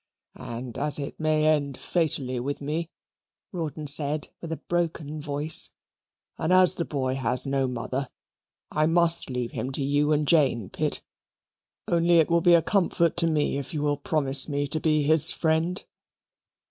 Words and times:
"And 0.33 0.79
as 0.79 0.97
it 0.97 1.19
may 1.19 1.45
end 1.45 1.77
fatally 1.77 2.39
with 2.39 2.59
me," 2.59 2.89
Rawdon 3.51 3.85
said 3.85 4.29
with 4.41 4.51
a 4.51 4.57
broken 4.57 5.21
voice, 5.21 5.69
"and 6.39 6.51
as 6.51 6.73
the 6.73 6.85
boy 6.85 7.13
has 7.13 7.45
no 7.45 7.67
mother, 7.67 8.09
I 8.71 8.87
must 8.87 9.29
leave 9.29 9.51
him 9.51 9.71
to 9.73 9.83
you 9.83 10.11
and 10.11 10.27
Jane, 10.27 10.71
Pitt 10.71 11.03
only 11.87 12.15
it 12.17 12.31
will 12.31 12.41
be 12.41 12.55
a 12.55 12.63
comfort 12.63 13.15
to 13.17 13.27
me 13.27 13.59
if 13.59 13.75
you 13.75 13.83
will 13.83 13.95
promise 13.97 14.49
me 14.49 14.65
to 14.69 14.79
be 14.79 15.03
his 15.03 15.29
friend." 15.31 15.85